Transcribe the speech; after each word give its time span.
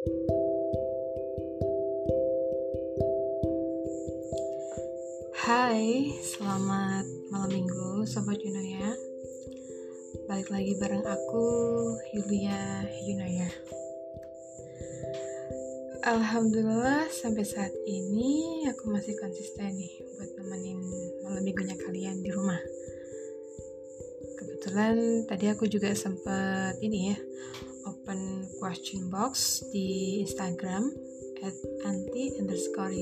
Hai, 0.00 0.08
selamat 6.24 7.04
malam 7.28 7.52
minggu 7.52 8.08
Sobat 8.08 8.40
Yunaya 8.40 8.96
Balik 10.24 10.48
lagi 10.48 10.72
bareng 10.80 11.04
aku, 11.04 11.44
Yulia 12.16 12.88
Yunaya 13.04 13.52
Alhamdulillah 16.08 17.12
sampai 17.12 17.44
saat 17.44 17.76
ini 17.84 18.64
aku 18.72 18.88
masih 18.88 19.12
konsisten 19.20 19.76
nih 19.76 20.00
buat 20.16 20.32
nemenin 20.40 20.80
malam 21.28 21.44
minggunya 21.44 21.76
kalian 21.76 22.24
di 22.24 22.32
rumah. 22.32 22.56
Kebetulan 24.40 25.28
tadi 25.28 25.52
aku 25.52 25.68
juga 25.68 25.92
sempet 25.92 26.80
ini 26.80 27.12
ya 27.12 27.20
open 27.84 28.39
question 28.60 29.08
box 29.08 29.64
di 29.72 30.20
Instagram 30.22 30.92
at 31.40 31.56
anti 31.88 32.36
underscore 32.36 32.92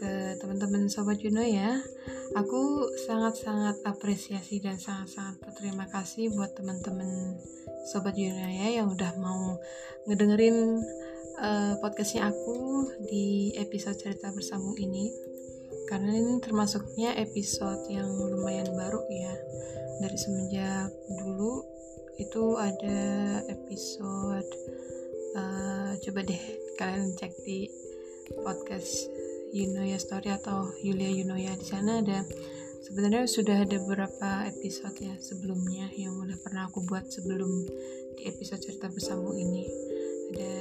ke 0.00 0.12
teman-teman 0.40 0.88
sobat 0.88 1.20
Juno 1.20 1.44
ya 1.44 1.76
aku 2.32 2.88
sangat-sangat 3.04 3.84
apresiasi 3.84 4.60
dan 4.60 4.80
sangat-sangat 4.80 5.40
berterima 5.44 5.84
kasih 5.92 6.32
buat 6.32 6.52
teman-teman 6.56 7.36
sobat 7.88 8.16
Juno 8.16 8.44
ya 8.44 8.80
yang 8.80 8.92
udah 8.92 9.12
mau 9.20 9.56
ngedengerin 10.04 10.80
uh, 11.40 11.74
podcastnya 11.80 12.28
aku 12.28 12.88
di 13.08 13.56
episode 13.56 13.96
cerita 13.96 14.30
bersambung 14.30 14.76
ini. 14.76 15.10
Karena 15.88 16.14
ini 16.14 16.38
termasuknya 16.38 17.18
episode 17.18 17.82
yang 17.90 18.06
lumayan 18.06 18.70
baru 18.70 19.02
ya 19.10 19.34
dari 19.98 20.14
semenjak 20.14 20.90
dulu 21.18 21.66
itu 22.20 22.44
ada 22.60 23.00
episode 23.48 24.50
uh, 25.40 25.96
coba 25.96 26.20
deh 26.20 26.42
kalian 26.76 27.16
cek 27.16 27.32
di 27.42 27.64
podcast 28.44 29.08
Yunoya 29.56 29.96
Story 29.96 30.30
atau 30.30 30.68
Yulia 30.84 31.08
Yunoya 31.08 31.56
di 31.56 31.66
sana 31.66 32.04
ada 32.04 32.22
sebenarnya 32.90 33.24
sudah 33.24 33.56
ada 33.62 33.76
beberapa 33.82 34.50
episode 34.50 34.98
ya 34.98 35.14
sebelumnya 35.16 35.88
yang 35.94 36.18
udah 36.18 36.38
pernah 36.42 36.66
aku 36.66 36.82
buat 36.86 37.06
sebelum 37.06 37.48
di 38.18 38.22
episode 38.26 38.60
cerita 38.60 38.90
bersambung 38.90 39.38
ini. 39.38 39.64
Ada 40.30 40.54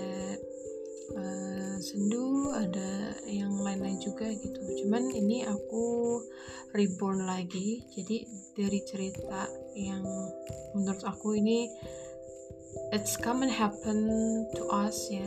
uh, 1.18 1.76
sendu 1.82 2.54
ada 2.54 3.18
yang 3.26 3.54
lain-lain 3.58 3.98
juga 3.98 4.30
gitu. 4.30 4.62
Cuman 4.86 5.10
ini 5.10 5.42
aku 5.46 6.20
reborn 6.78 7.26
lagi. 7.26 7.82
Jadi 7.98 8.26
dari 8.54 8.80
cerita 8.86 9.50
yang 9.80 10.04
menurut 10.76 11.04
aku 11.08 11.40
ini 11.40 11.72
it's 12.92 13.16
common 13.16 13.48
happen 13.48 14.04
to 14.54 14.64
us 14.70 15.08
ya 15.08 15.26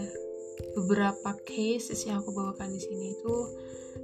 beberapa 0.76 1.34
cases 1.48 2.04
yang 2.04 2.20
aku 2.20 2.30
bawakan 2.36 2.70
di 2.72 2.80
sini 2.80 3.06
itu 3.16 3.34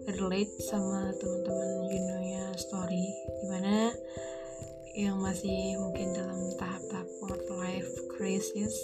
relate 0.09 0.53
sama 0.65 1.13
teman-teman 1.21 1.71
Yunoya 1.89 2.47
story 2.57 3.07
di 3.45 3.47
mana 3.49 3.93
yang 4.99 5.21
masih 5.23 5.79
mungkin 5.79 6.11
dalam 6.17 6.41
tahap-tahap 6.59 7.09
quarter 7.23 7.55
life 7.55 7.91
crisis 8.19 8.75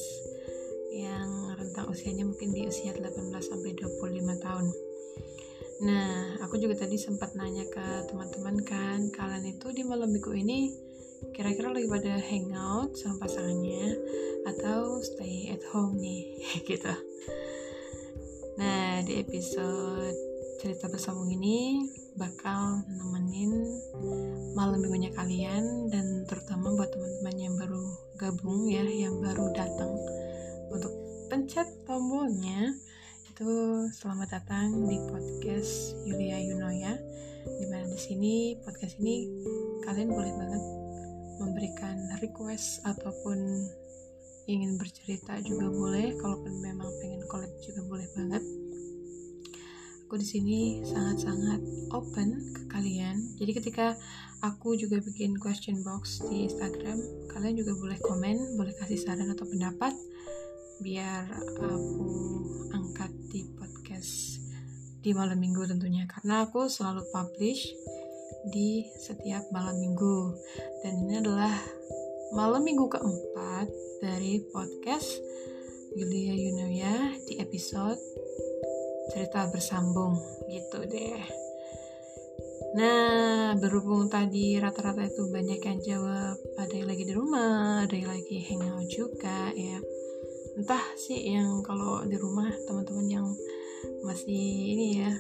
yang 0.95 1.51
rentang 1.59 1.91
usianya 1.91 2.23
mungkin 2.23 2.55
di 2.55 2.71
usia 2.71 2.95
18 2.95 3.11
sampai 3.43 3.75
25 3.75 4.47
tahun. 4.47 4.67
Nah, 5.83 6.39
aku 6.47 6.55
juga 6.63 6.87
tadi 6.87 6.95
sempat 6.95 7.35
nanya 7.35 7.67
ke 7.67 8.07
teman-teman 8.07 8.63
kan, 8.63 9.11
kalian 9.11 9.59
itu 9.59 9.75
di 9.75 9.83
malam 9.83 10.15
minggu 10.15 10.31
ini 10.39 10.71
kira-kira 11.33 11.73
lagi 11.73 11.89
pada 11.89 12.21
hangout 12.21 12.93
sama 12.99 13.25
pasangannya 13.25 13.97
atau 14.45 15.01
stay 15.01 15.49
at 15.55 15.63
home 15.73 15.97
nih 15.97 16.37
gitu. 16.69 16.93
Nah, 18.61 19.01
di 19.03 19.19
episode 19.25 20.15
cerita 20.61 20.89
bersambung 20.93 21.29
ini 21.33 21.89
bakal 22.15 22.85
nemenin 22.89 23.53
malam 24.55 24.81
minggunya 24.81 25.11
kalian 25.13 25.91
dan 25.91 26.25
terutama 26.29 26.73
buat 26.77 26.89
teman-teman 26.93 27.37
yang 27.37 27.55
baru 27.59 27.85
gabung 28.21 28.69
ya, 28.71 28.85
yang 28.85 29.19
baru 29.19 29.51
datang 29.57 29.93
untuk 30.71 30.93
pencet 31.29 31.67
tombolnya 31.85 32.73
itu 33.35 33.51
selamat 33.91 34.41
datang 34.41 34.87
di 34.87 34.95
podcast 35.11 35.99
Yulia 36.07 36.39
Yunoya 36.39 36.95
di 37.45 37.65
mana 37.67 37.85
di 37.91 37.99
sini 37.99 38.55
podcast 38.63 38.97
ini 39.03 39.27
kalian 39.83 40.09
boleh 40.15 40.33
banget 40.39 40.84
memberikan 41.41 41.97
request 42.23 42.85
ataupun 42.87 43.39
ingin 44.45 44.77
bercerita 44.77 45.41
juga 45.41 45.73
boleh 45.73 46.13
kalaupun 46.21 46.61
memang 46.61 46.89
pengen 47.01 47.23
collab 47.27 47.53
juga 47.65 47.81
boleh 47.89 48.09
banget. 48.13 48.45
Aku 50.05 50.21
di 50.21 50.27
sini 50.29 50.85
sangat-sangat 50.85 51.61
open 51.91 52.53
ke 52.53 52.63
kalian. 52.69 53.17
Jadi 53.41 53.51
ketika 53.57 53.97
aku 54.45 54.77
juga 54.77 55.01
bikin 55.01 55.41
question 55.41 55.81
box 55.81 56.21
di 56.29 56.45
Instagram 56.45 57.01
kalian 57.33 57.57
juga 57.57 57.73
boleh 57.81 57.99
komen 58.05 58.61
boleh 58.61 58.77
kasih 58.77 59.01
saran 59.01 59.33
atau 59.33 59.49
pendapat 59.49 59.97
biar 60.85 61.25
aku 61.33 62.11
angkat 62.77 63.09
di 63.33 63.49
podcast 63.57 64.45
di 65.01 65.17
malam 65.17 65.41
minggu 65.41 65.65
tentunya. 65.65 66.05
Karena 66.05 66.45
aku 66.45 66.69
selalu 66.69 67.09
publish 67.09 67.73
di 68.51 68.85
setiap 68.99 69.49
malam 69.49 69.81
minggu 69.81 70.37
dan 70.85 70.93
ini 71.05 71.15
adalah 71.21 71.55
malam 72.35 72.61
minggu 72.67 72.91
keempat 72.91 73.67
dari 74.05 74.43
podcast 74.53 75.23
Yulia 75.95 76.35
Yunoya 76.35 77.15
di 77.25 77.39
episode 77.39 77.97
cerita 79.15 79.47
bersambung 79.49 80.19
gitu 80.51 80.83
deh. 80.85 81.23
Nah, 82.75 83.55
berhubung 83.55 84.11
tadi 84.11 84.59
rata-rata 84.59 85.07
itu 85.07 85.31
banyak 85.31 85.63
yang 85.63 85.79
jawab 85.79 86.35
ada 86.59 86.75
yang 86.75 86.89
lagi 86.91 87.05
di 87.07 87.15
rumah, 87.15 87.87
ada 87.87 87.95
yang 87.95 88.11
lagi 88.11 88.43
hangout 88.51 88.91
juga 88.91 89.55
ya. 89.55 89.79
Entah 90.59 90.83
sih 90.99 91.31
yang 91.31 91.63
kalau 91.63 92.03
di 92.03 92.19
rumah 92.19 92.51
teman-teman 92.67 93.07
yang 93.07 93.27
masih 94.03 94.75
ini 94.75 95.07
ya 95.07 95.13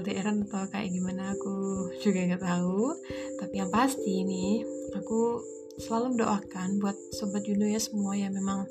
LDR 0.00 0.32
atau 0.48 0.64
kayak 0.72 0.88
gimana 0.88 1.36
aku 1.36 1.88
juga 2.00 2.24
nggak 2.24 2.40
tahu. 2.40 2.96
Tapi 3.36 3.54
yang 3.60 3.68
pasti 3.68 4.24
ini 4.24 4.64
aku 4.96 5.44
selalu 5.76 6.16
mendoakan 6.16 6.80
buat 6.80 6.96
sobat 7.16 7.44
Yuno 7.44 7.68
ya 7.68 7.80
semua 7.80 8.16
yang 8.16 8.32
memang 8.32 8.64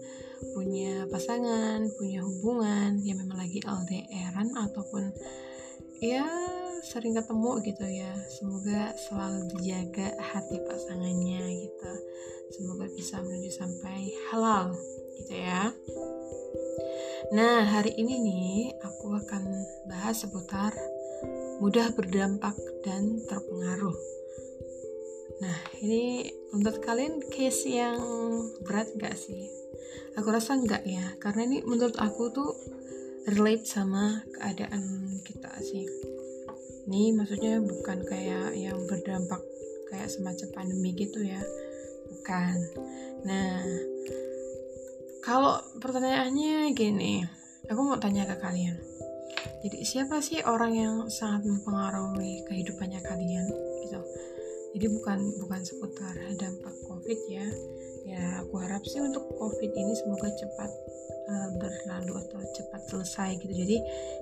punya 0.58 1.06
pasangan, 1.10 1.86
punya 2.02 2.26
hubungan, 2.26 2.98
yang 3.06 3.22
memang 3.22 3.38
lagi 3.38 3.62
LDRan 3.62 4.58
ataupun 4.58 5.14
ya 6.02 6.26
sering 6.82 7.14
ketemu 7.14 7.52
gitu 7.62 7.86
ya. 7.86 8.12
Semoga 8.42 8.98
selalu 8.98 9.54
dijaga 9.54 10.18
hati 10.18 10.58
pasangannya 10.66 11.42
gitu. 11.62 11.94
Semoga 12.52 12.90
bisa 12.92 13.22
menuju 13.22 13.52
sampai 13.54 14.10
halal 14.34 14.74
gitu 15.22 15.34
ya. 15.38 15.70
Nah, 17.32 17.64
hari 17.64 17.96
ini 17.96 18.20
nih 18.20 18.56
aku 18.84 19.16
akan 19.16 19.44
bahas 19.88 20.20
seputar 20.20 20.76
mudah 21.62 21.94
berdampak 21.94 22.58
dan 22.82 23.22
terpengaruh 23.30 24.12
Nah, 25.42 25.58
ini 25.82 26.30
menurut 26.54 26.78
kalian 26.86 27.18
case 27.34 27.74
yang 27.74 27.98
berat 28.62 28.94
gak 28.94 29.18
sih? 29.18 29.50
Aku 30.14 30.30
rasa 30.30 30.54
enggak 30.54 30.86
ya, 30.86 31.18
karena 31.18 31.50
ini 31.50 31.58
menurut 31.66 31.98
aku 31.98 32.30
tuh 32.30 32.54
relate 33.26 33.66
sama 33.66 34.22
keadaan 34.38 35.18
kita 35.26 35.50
sih. 35.66 35.90
Ini 36.86 37.18
maksudnya 37.18 37.58
bukan 37.58 38.06
kayak 38.06 38.54
yang 38.54 38.78
berdampak 38.86 39.42
kayak 39.90 40.14
semacam 40.14 40.48
pandemi 40.54 40.94
gitu 40.94 41.26
ya. 41.26 41.42
Bukan. 42.14 42.56
Nah, 43.26 43.66
kalau 45.26 45.58
pertanyaannya 45.82 46.70
gini, 46.78 47.26
aku 47.66 47.82
mau 47.82 47.98
tanya 47.98 48.30
ke 48.30 48.38
kalian. 48.38 48.91
Jadi 49.62 49.78
siapa 49.86 50.18
sih 50.20 50.42
orang 50.42 50.74
yang 50.74 50.96
sangat 51.10 51.46
mempengaruhi 51.46 52.46
kehidupannya 52.50 53.02
kalian? 53.06 53.46
Gitu? 53.86 54.02
jadi 54.72 54.88
bukan 54.88 55.20
bukan 55.44 55.62
seputar 55.68 56.16
dampak 56.40 56.76
covid 56.88 57.20
ya. 57.28 57.44
Ya 58.08 58.42
aku 58.42 58.58
harap 58.58 58.82
sih 58.88 59.04
untuk 59.04 59.28
covid 59.38 59.72
ini 59.72 59.94
semoga 60.00 60.32
cepat 60.32 60.72
uh, 61.28 61.50
berlalu 61.60 62.14
atau 62.24 62.40
cepat 62.56 62.82
selesai 62.88 63.30
gitu. 63.44 63.52
Jadi 63.52 63.78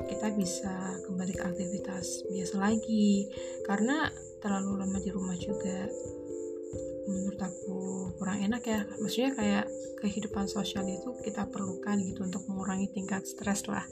kita 0.09 0.27
bisa 0.33 0.73
kembali 1.05 1.33
ke 1.37 1.43
aktivitas 1.45 2.25
biasa 2.27 2.55
lagi. 2.59 3.29
Karena 3.63 4.09
terlalu 4.41 4.83
lama 4.83 4.97
di 4.99 5.09
rumah 5.13 5.37
juga 5.37 5.85
menurut 7.09 7.41
aku 7.41 7.77
kurang 8.21 8.45
enak 8.45 8.61
ya. 8.63 8.85
Maksudnya 9.01 9.33
kayak 9.33 9.65
kehidupan 9.99 10.45
sosial 10.45 10.85
itu 10.85 11.11
kita 11.25 11.49
perlukan 11.49 11.97
gitu 12.05 12.23
untuk 12.23 12.45
mengurangi 12.45 12.93
tingkat 12.93 13.25
stres 13.25 13.65
lah. 13.65 13.83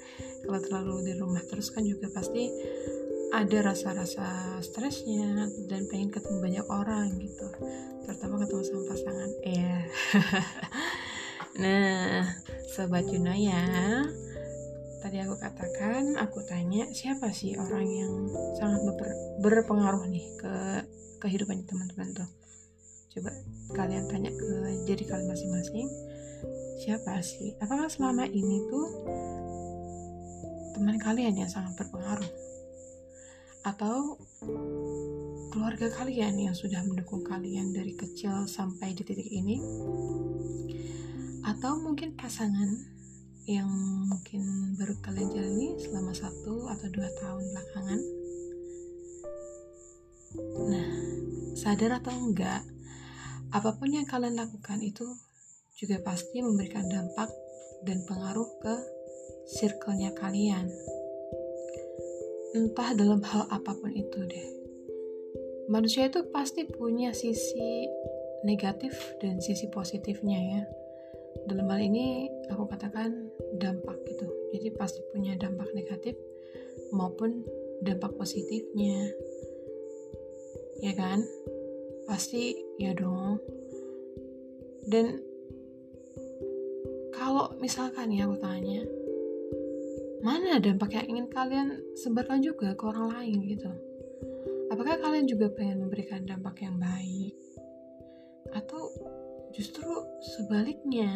Kalau 0.45 0.59
terlalu 0.61 1.11
di 1.11 1.13
rumah 1.17 1.41
terus 1.49 1.73
kan 1.73 1.81
juga 1.81 2.07
pasti 2.13 2.53
ada 3.33 3.57
rasa-rasa 3.59 4.61
stresnya 4.63 5.49
dan 5.67 5.83
pengen 5.91 6.13
ketemu 6.13 6.37
banyak 6.39 6.65
orang 6.69 7.11
gitu. 7.19 7.47
Terutama 8.05 8.45
ketemu 8.45 8.61
sama 8.63 8.83
pasangan. 8.93 9.29
Iya. 9.43 9.77
Nah, 11.57 12.21
sobat 12.69 13.09
Junaya, 13.09 14.05
tadi 15.01 15.17
aku 15.25 15.41
katakan, 15.41 16.13
aku 16.21 16.45
tanya 16.45 16.85
siapa 16.93 17.33
sih 17.33 17.57
orang 17.57 17.81
yang 17.81 18.13
sangat 18.61 18.85
ber 18.93 19.09
berpengaruh 19.41 20.05
nih 20.05 20.37
ke 20.37 20.53
kehidupan 21.17 21.65
teman-teman 21.65 22.13
tuh. 22.13 22.29
Coba 23.17 23.33
kalian 23.73 24.05
tanya 24.05 24.29
ke 24.29 24.47
diri 24.85 25.03
kalian 25.09 25.25
masing-masing, 25.25 25.89
siapa 26.85 27.17
sih? 27.25 27.57
Apakah 27.57 27.89
selama 27.89 28.29
ini 28.29 28.61
tuh 28.69 28.85
teman 30.77 31.01
kalian 31.01 31.33
yang 31.33 31.49
sangat 31.49 31.73
berpengaruh? 31.81 32.29
Atau 33.65 34.21
keluarga 35.49 35.89
kalian 35.97 36.37
yang 36.37 36.53
sudah 36.53 36.85
mendukung 36.85 37.25
kalian 37.25 37.73
dari 37.73 37.97
kecil 37.97 38.45
sampai 38.45 38.93
di 38.93 39.01
titik 39.01 39.25
ini? 39.33 39.57
atau 41.47 41.79
mungkin 41.79 42.11
pasangan 42.19 42.69
yang 43.47 43.71
mungkin 44.11 44.75
baru 44.75 44.99
kalian 44.99 45.31
jalani 45.31 45.79
selama 45.79 46.11
satu 46.11 46.67
atau 46.67 46.87
dua 46.91 47.07
tahun 47.23 47.43
belakangan 47.55 47.99
nah 50.67 50.91
sadar 51.55 52.03
atau 52.03 52.11
enggak 52.11 52.67
apa 53.55 53.79
pun 53.79 53.89
yang 53.91 54.03
kalian 54.03 54.35
lakukan 54.35 54.83
itu 54.83 55.07
juga 55.77 56.01
pasti 56.03 56.41
memberikan 56.41 56.83
dampak 56.89 57.29
dan 57.85 58.01
pengaruh 58.03 58.49
ke 58.59 58.75
circle-nya 59.47 60.11
kalian. 60.17 60.67
Entah 62.57 62.97
dalam 62.97 63.21
hal 63.21 63.45
apa 63.47 63.71
pun 63.77 63.93
itu 63.93 64.19
deh. 64.25 64.47
Manusia 65.67 66.07
itu 66.07 66.25
pasti 66.31 66.63
punya 66.63 67.11
sisi 67.11 67.87
negatif 68.43 68.95
dan 69.19 69.39
sisi 69.43 69.67
positifnya 69.69 70.39
ya. 70.39 70.63
Dalam 71.47 71.69
hal 71.69 71.79
ini 71.85 72.27
aku 72.49 72.65
katakan 72.67 73.29
dampak 73.59 73.99
gitu. 74.07 74.27
Jadi 74.55 74.67
pasti 74.75 74.99
punya 75.13 75.37
dampak 75.37 75.71
negatif 75.75 76.15
maupun 76.95 77.43
dampak 77.83 78.15
positifnya. 78.15 79.11
Ya 80.81 80.93
kan 80.95 81.21
pasti 82.07 82.55
ya 82.79 82.95
dong. 82.95 83.37
Dan 84.87 85.19
kalau 87.11 87.51
misalkan 87.59 88.15
ya 88.15 88.23
aku 88.23 88.39
tanya 88.39 88.81
mana 90.23 90.57
dampak 90.57 90.97
yang 90.97 91.07
ingin 91.13 91.27
kalian 91.29 91.67
sebarkan 91.93 92.41
juga 92.41 92.73
ke 92.73 92.83
orang 92.87 93.13
lain? 93.13 93.37
gitu. 93.45 93.69
Apakah 94.73 94.97
kalian 94.99 95.27
juga 95.29 95.51
pengen 95.53 95.83
memberikan 95.85 96.25
dampak 96.25 96.63
yang 96.63 96.79
baik? 96.79 97.35
Atau 98.55 98.89
justru 99.53 99.85
sebaliknya? 100.23 101.11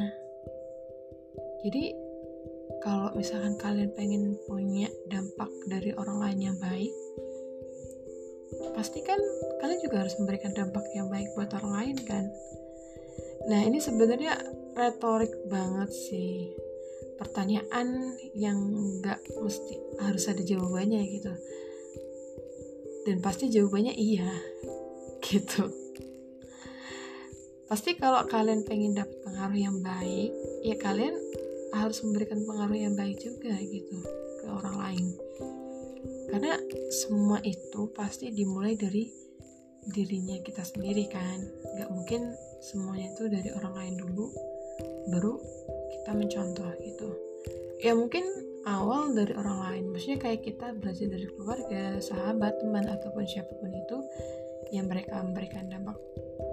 Jadi 1.66 1.94
kalau 2.82 3.14
misalkan 3.14 3.56
kalian 3.62 3.92
pengen 3.94 4.34
punya 4.50 4.90
dampak 5.10 5.50
dari 5.70 5.94
orang 5.94 6.18
lain 6.18 6.40
yang 6.52 6.58
baik 6.58 6.94
pasti 8.78 9.02
kan 9.02 9.18
kalian 9.62 9.82
juga 9.82 10.06
harus 10.06 10.16
memberikan 10.22 10.54
dampak 10.54 10.86
yang 10.94 11.08
baik 11.10 11.34
buat 11.34 11.52
orang 11.58 11.72
lain 11.72 11.98
kan? 12.06 12.26
Nah 13.50 13.62
ini 13.66 13.82
sebenarnya 13.82 14.38
retorik 14.78 15.34
banget 15.50 15.90
sih. 15.92 16.54
Pertanyaan 17.18 18.18
yang 18.34 18.58
nggak 19.02 19.20
mesti 19.42 19.76
harus 20.02 20.26
ada 20.30 20.42
jawabannya 20.42 21.02
gitu. 21.10 21.34
Dan 23.06 23.18
pasti 23.22 23.50
jawabannya 23.50 23.94
iya 23.98 24.30
gitu. 25.30 25.70
Pasti 27.72 27.96
kalau 27.96 28.28
kalian 28.28 28.68
pengen 28.68 28.98
dapat 28.98 29.16
pengaruh 29.24 29.56
yang 29.56 29.78
baik 29.80 30.32
ya 30.62 30.76
kalian 30.76 31.16
harus 31.72 32.04
memberikan 32.04 32.44
pengaruh 32.44 32.76
yang 32.76 32.94
baik 33.00 33.16
juga 33.24 33.56
gitu 33.64 33.96
ke 34.44 34.46
orang 34.52 34.76
lain 34.76 35.06
karena 36.32 36.56
semua 36.90 37.44
itu 37.44 37.92
pasti 37.92 38.32
dimulai 38.32 38.80
dari 38.80 39.12
dirinya 39.90 40.38
kita 40.42 40.62
sendiri 40.62 41.10
kan. 41.10 41.40
Nggak 41.78 41.90
mungkin 41.92 42.22
semuanya 42.62 43.12
itu 43.14 43.24
dari 43.28 43.50
orang 43.58 43.74
lain 43.74 43.96
dulu 43.98 44.26
baru 45.10 45.34
kita 45.98 46.12
mencontoh 46.14 46.70
gitu. 46.86 47.10
Ya 47.82 47.98
mungkin 47.98 48.24
awal 48.70 49.18
dari 49.18 49.34
orang 49.34 49.60
lain. 49.60 49.84
Maksudnya 49.92 50.20
kayak 50.22 50.46
kita 50.46 50.78
belajar 50.78 51.08
dari 51.10 51.28
keluarga 51.34 51.84
sahabat 51.98 52.62
teman 52.62 52.86
ataupun 52.86 53.26
siapa 53.26 53.52
pun 53.58 53.74
itu 53.74 53.98
yang 54.72 54.88
mereka 54.88 55.20
memberikan 55.20 55.68
dampak 55.68 55.98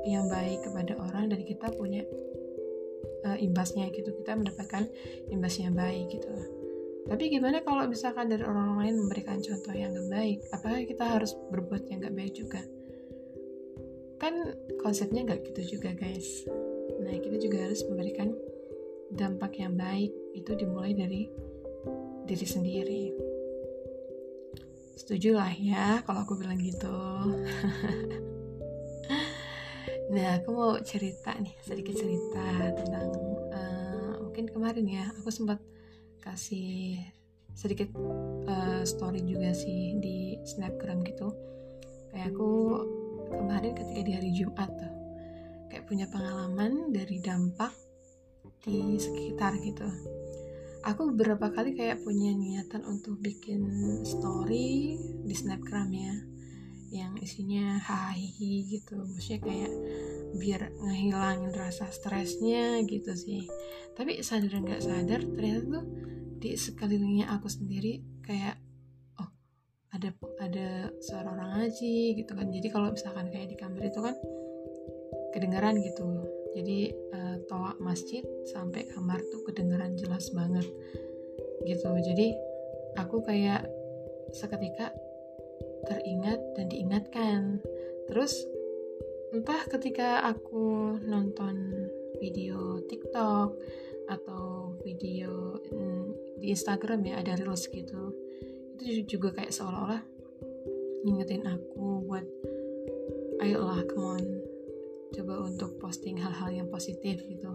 yang 0.08 0.26
baik 0.26 0.64
kepada 0.64 0.96
orang 0.96 1.28
dan 1.28 1.44
kita 1.44 1.68
punya 1.76 2.02
uh, 3.28 3.36
imbasnya 3.36 3.92
gitu. 3.92 4.10
Kita 4.24 4.34
mendapatkan 4.34 4.88
imbasnya 5.28 5.68
baik 5.70 6.16
gitu 6.16 6.57
tapi 7.08 7.32
gimana 7.32 7.64
kalau 7.64 7.88
misalkan 7.88 8.28
dari 8.28 8.44
orang 8.44 8.78
lain 8.78 9.00
memberikan 9.00 9.40
contoh 9.40 9.72
yang 9.72 9.96
gak 9.96 10.08
baik? 10.12 10.38
Apakah 10.52 10.78
kita 10.84 11.04
harus 11.08 11.32
berbuat 11.48 11.88
yang 11.88 12.04
gak 12.04 12.14
baik 12.14 12.32
juga? 12.36 12.60
Kan 14.20 14.52
konsepnya 14.78 15.24
gak 15.24 15.48
gitu 15.48 15.78
juga 15.80 15.96
guys. 15.96 16.44
Nah 17.00 17.16
kita 17.16 17.40
juga 17.40 17.64
harus 17.64 17.80
memberikan 17.88 18.36
dampak 19.08 19.56
yang 19.56 19.72
baik 19.72 20.12
itu 20.36 20.52
dimulai 20.52 20.92
dari 20.92 21.26
diri 22.28 22.46
sendiri. 22.46 23.04
Setuju 25.00 25.32
lah 25.32 25.52
ya 25.56 26.04
kalau 26.04 26.28
aku 26.28 26.36
bilang 26.36 26.60
gitu. 26.60 26.92
Nah, 30.08 30.40
aku 30.40 30.56
mau 30.56 30.72
cerita 30.80 31.36
nih, 31.36 31.52
sedikit 31.60 31.92
cerita 32.00 32.72
tentang 32.72 33.12
uh, 33.52 34.16
mungkin 34.24 34.48
kemarin 34.48 34.88
ya, 34.88 35.04
aku 35.20 35.28
sempat 35.28 35.60
kasih 36.20 36.98
sedikit 37.54 37.90
uh, 38.46 38.82
story 38.86 39.26
juga 39.26 39.50
sih 39.50 39.98
di 39.98 40.38
snapgram 40.46 41.02
gitu. 41.02 41.34
Kayak 42.14 42.34
aku 42.34 42.50
kemarin 43.34 43.72
ketika 43.74 44.00
di 44.06 44.12
hari 44.14 44.30
Jumat 44.34 44.70
tuh, 44.78 44.94
kayak 45.70 45.84
punya 45.90 46.06
pengalaman 46.08 46.94
dari 46.94 47.18
dampak 47.18 47.74
di 48.62 48.96
sekitar 48.98 49.58
gitu. 49.62 49.86
Aku 50.86 51.10
beberapa 51.10 51.50
kali 51.50 51.74
kayak 51.74 52.06
punya 52.06 52.30
niatan 52.32 52.86
untuk 52.86 53.18
bikin 53.18 53.66
story 54.06 54.94
di 55.26 55.34
snapgram 55.34 55.90
ya 55.90 56.14
yang 56.88 57.12
isinya 57.20 57.76
hahihi 57.84 58.64
gitu 58.64 58.96
maksudnya 58.96 59.44
kayak 59.44 59.72
biar 60.36 60.74
ngehilangin 60.76 61.52
rasa 61.56 61.88
stresnya 61.88 62.82
gitu 62.84 63.12
sih. 63.16 63.48
Tapi 63.96 64.20
sadar 64.20 64.52
nggak 64.60 64.82
sadar 64.84 65.20
ternyata 65.24 65.80
tuh 65.80 65.84
di 66.38 66.54
sekelilingnya 66.54 67.34
aku 67.34 67.50
sendiri 67.50 68.22
kayak 68.22 68.60
oh 69.18 69.30
ada 69.90 70.14
ada 70.38 70.92
suara 71.02 71.34
orang 71.34 71.50
ngaji 71.58 72.18
gitu 72.20 72.32
kan. 72.36 72.46
Jadi 72.52 72.68
kalau 72.70 72.92
misalkan 72.92 73.32
kayak 73.32 73.48
di 73.52 73.56
kamar 73.58 73.82
itu 73.88 74.00
kan 74.00 74.16
kedengaran 75.34 75.76
gitu. 75.82 76.06
Jadi 76.58 76.90
uh, 77.14 77.36
toa 77.46 77.76
masjid 77.78 78.24
sampai 78.50 78.88
kamar 78.90 79.20
tuh 79.30 79.44
kedengaran 79.46 79.94
jelas 79.94 80.30
banget 80.34 80.66
gitu. 81.66 81.90
Jadi 82.02 82.34
aku 82.96 83.22
kayak 83.22 83.68
seketika 84.34 84.90
teringat 85.86 86.40
dan 86.56 86.66
diingatkan. 86.68 87.40
Terus 88.08 88.34
entah 89.28 89.60
ketika 89.68 90.24
aku 90.24 90.96
nonton 91.04 91.86
video 92.16 92.80
TikTok 92.88 93.52
atau 94.08 94.72
video 94.80 95.60
mm, 95.68 96.40
di 96.40 96.52
Instagram 96.56 97.04
ya 97.04 97.20
ada 97.20 97.36
reels 97.36 97.68
gitu. 97.68 98.16
Itu 98.78 99.18
juga 99.18 99.36
kayak 99.36 99.52
seolah-olah 99.52 100.02
ngingetin 101.04 101.44
aku 101.44 102.08
buat 102.08 102.26
ayolah 103.44 103.84
come 103.86 104.18
on 104.18 104.24
coba 105.08 105.34
untuk 105.46 105.78
posting 105.80 106.16
hal-hal 106.20 106.64
yang 106.64 106.68
positif 106.72 107.20
gitu. 107.24 107.52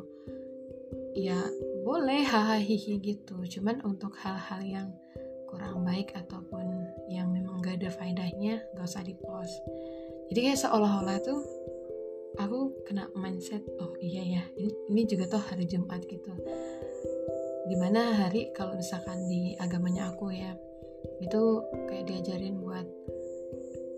Ya 1.17 1.37
boleh 1.85 2.25
hahaha 2.25 2.65
gitu. 3.01 3.35
Cuman 3.49 3.81
untuk 3.85 4.13
hal-hal 4.21 4.61
yang 4.61 4.89
kurang 5.53 5.85
baik 5.85 6.17
ataupun 6.17 6.65
yang 7.13 7.29
memang 7.29 7.61
gak 7.61 7.77
ada 7.77 7.93
faedahnya 7.93 8.57
gak 8.73 8.89
usah 8.89 9.05
di 9.05 9.13
post 9.13 9.61
jadi 10.33 10.49
kayak 10.49 10.59
seolah-olah 10.65 11.21
tuh 11.21 11.45
aku 12.37 12.73
kena 12.87 13.09
mindset 13.13 13.61
oh 13.77 13.93
iya 14.01 14.23
ya 14.39 14.43
ini, 14.57 14.71
ini 14.89 15.01
juga 15.05 15.29
tuh 15.29 15.41
hari 15.41 15.69
Jumat 15.69 16.01
gitu. 16.09 16.33
Di 17.63 17.75
mana 17.79 18.25
hari 18.25 18.51
kalau 18.51 18.75
misalkan 18.75 19.25
di 19.29 19.55
agamanya 19.61 20.11
aku 20.11 20.33
ya 20.33 20.57
itu 21.23 21.41
kayak 21.87 22.07
diajarin 22.09 22.59
buat 22.59 22.87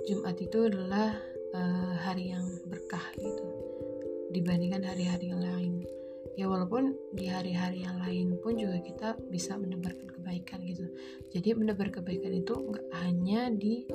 Jumat 0.06 0.38
itu 0.38 0.70
adalah 0.70 1.18
uh, 1.56 1.94
hari 2.06 2.34
yang 2.34 2.46
berkah 2.70 3.04
gitu 3.18 3.46
dibandingkan 4.30 4.84
hari-hari 4.84 5.32
yang 5.32 5.42
lain. 5.42 5.74
Ya 6.36 6.52
walaupun 6.52 6.92
di 7.16 7.32
hari-hari 7.32 7.88
yang 7.88 7.96
lain 8.04 8.36
pun 8.44 8.60
juga 8.60 8.84
kita 8.84 9.10
bisa 9.32 9.56
menebarkan 9.56 10.12
kebaikan 10.12 10.60
gitu. 10.68 10.92
Jadi 11.32 11.56
menebar 11.56 11.90
kebaikan 11.90 12.36
itu 12.36 12.54
nggak 12.54 12.88
hanya 13.00 13.48
di 13.56 13.88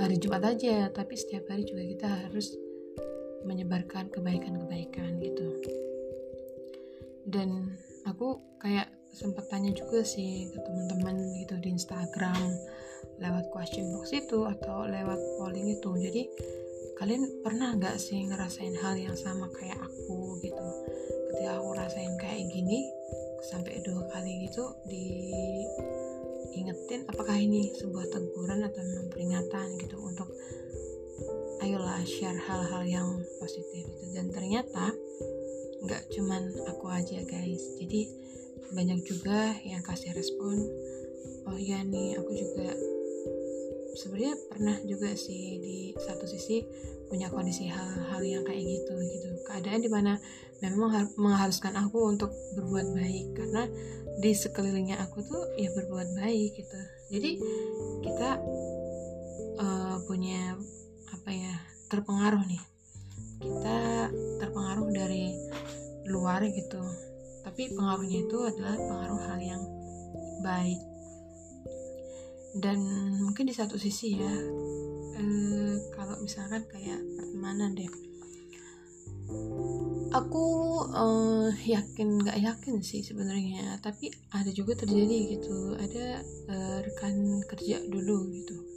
hari 0.00 0.16
Jumat 0.16 0.44
aja 0.56 0.88
tapi 0.88 1.12
setiap 1.12 1.48
hari 1.52 1.68
juga 1.68 1.84
kita 1.84 2.08
harus 2.08 2.56
menyebarkan 3.44 4.12
kebaikan-kebaikan 4.12 5.20
gitu. 5.20 5.48
Dan 7.26 7.76
aku 8.08 8.40
kayak 8.60 8.88
sempat 9.10 9.50
tanya 9.50 9.74
juga 9.74 10.06
sih 10.06 10.48
ke 10.50 10.58
teman-teman 10.62 11.18
gitu 11.42 11.58
di 11.58 11.74
Instagram 11.74 12.38
lewat 13.20 13.50
question 13.52 13.90
box 13.92 14.14
itu 14.14 14.46
atau 14.46 14.86
lewat 14.88 15.20
polling 15.36 15.68
itu. 15.76 15.90
Jadi 16.00 16.22
kalian 16.96 17.26
pernah 17.44 17.74
nggak 17.76 17.96
sih 18.00 18.24
ngerasain 18.28 18.76
hal 18.80 18.96
yang 18.96 19.16
sama 19.16 19.48
kayak 19.56 19.78
aku 19.80 20.38
gitu? 20.40 20.66
Ketika 21.32 21.58
aku 21.58 21.70
rasain 21.76 22.14
kayak 22.20 22.48
gini 22.52 22.84
sampai 23.40 23.80
dua 23.80 24.04
kali 24.12 24.44
gitu 24.44 24.68
diingetin 26.52 27.08
apakah 27.08 27.40
ini 27.40 27.72
sebuah 27.72 28.04
teguran 28.12 28.68
atau 28.68 28.84
memang 28.84 29.08
peringatan 29.08 29.80
gitu 29.80 29.96
untuk 29.96 30.28
share 32.04 32.36
hal-hal 32.36 32.82
yang 32.86 33.08
positif 33.38 33.84
itu. 33.86 34.04
Dan 34.12 34.32
ternyata 34.32 34.92
nggak 35.84 36.02
cuman 36.12 36.42
aku 36.68 36.86
aja 36.92 37.20
guys. 37.24 37.80
Jadi 37.80 38.08
banyak 38.70 39.02
juga 39.02 39.56
yang 39.66 39.82
kasih 39.82 40.14
respon 40.14 40.62
oh 41.50 41.58
ya 41.58 41.82
nih 41.82 42.14
aku 42.14 42.30
juga 42.30 42.70
sebenarnya 43.98 44.34
pernah 44.46 44.76
juga 44.86 45.10
sih 45.18 45.58
di 45.58 45.78
satu 45.98 46.22
sisi 46.22 46.62
punya 47.10 47.26
kondisi 47.26 47.66
hal-hal 47.66 48.22
yang 48.22 48.46
kayak 48.46 48.62
gitu 48.62 48.94
gitu. 49.02 49.28
Keadaan 49.50 49.82
di 49.82 49.90
mana 49.90 50.14
memang 50.62 51.10
mengharuskan 51.18 51.74
aku 51.74 52.06
untuk 52.06 52.30
berbuat 52.54 52.94
baik. 52.94 53.26
Karena 53.34 53.66
di 54.22 54.30
sekelilingnya 54.30 55.02
aku 55.02 55.26
tuh 55.26 55.42
ya 55.58 55.74
berbuat 55.74 56.14
baik 56.14 56.50
gitu. 56.54 56.78
Jadi 57.10 57.30
kita 58.06 58.38
uh, 59.58 59.96
punya 60.06 60.54
apa 61.10 61.30
ya 61.34 61.54
terpengaruh 61.90 62.46
nih. 62.46 62.62
Kita 63.42 63.78
terpengaruh 64.38 64.88
dari 64.94 65.34
luar 66.06 66.46
gitu. 66.46 66.80
Tapi 67.42 67.74
pengaruhnya 67.74 68.18
itu 68.22 68.38
adalah 68.46 68.78
pengaruh 68.78 69.20
hal 69.26 69.38
yang 69.42 69.62
baik. 70.46 70.80
Dan 72.54 72.78
mungkin 73.26 73.50
di 73.50 73.54
satu 73.54 73.74
sisi 73.74 74.14
ya 74.14 74.34
eh, 75.18 75.74
kalau 75.90 76.14
misalkan 76.22 76.62
kayak 76.70 77.02
pertemanan 77.18 77.74
deh. 77.74 77.90
Aku 80.10 80.46
eh, 80.94 81.50
yakin 81.74 82.08
nggak 82.22 82.38
yakin 82.38 82.78
sih 82.86 83.02
sebenarnya. 83.02 83.82
Tapi 83.82 84.14
ada 84.30 84.50
juga 84.54 84.78
terjadi 84.78 85.38
gitu. 85.38 85.74
Ada 85.74 86.22
eh, 86.54 86.78
rekan 86.86 87.42
kerja 87.50 87.82
dulu 87.90 88.30
gitu 88.30 88.69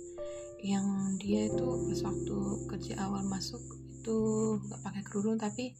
yang 0.63 1.19
dia 1.19 1.51
itu 1.51 1.59
pas 1.59 1.99
waktu 2.07 2.37
kerja 2.71 2.93
awal 3.03 3.27
masuk 3.27 3.59
itu 3.99 4.19
nggak 4.63 4.79
pakai 4.79 5.03
kerudung 5.03 5.35
tapi 5.35 5.75